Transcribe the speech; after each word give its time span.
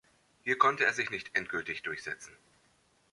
Hier 0.43 0.57
konnte 0.57 0.83
er 0.83 0.93
sich 0.93 1.11
nicht 1.11 1.35
endgültig 1.35 1.83
durchsetzen. 1.83 2.35